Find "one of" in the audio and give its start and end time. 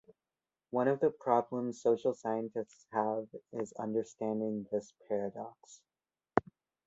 0.71-0.99